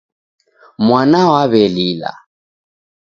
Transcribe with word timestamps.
Mwana 0.85 1.19
waw'elila 1.31 2.11